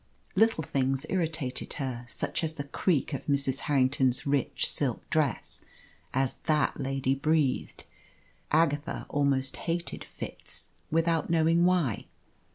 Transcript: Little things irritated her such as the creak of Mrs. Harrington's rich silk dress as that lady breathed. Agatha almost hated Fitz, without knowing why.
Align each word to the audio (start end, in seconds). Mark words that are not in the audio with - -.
Little 0.35 0.63
things 0.63 1.05
irritated 1.09 1.73
her 1.73 2.05
such 2.07 2.43
as 2.43 2.53
the 2.53 2.63
creak 2.63 3.13
of 3.13 3.27
Mrs. 3.27 3.59
Harrington's 3.69 4.25
rich 4.25 4.67
silk 4.67 5.07
dress 5.11 5.61
as 6.11 6.37
that 6.45 6.79
lady 6.79 7.13
breathed. 7.13 7.83
Agatha 8.49 9.05
almost 9.09 9.57
hated 9.57 10.03
Fitz, 10.03 10.69
without 10.89 11.29
knowing 11.29 11.65
why. 11.65 12.07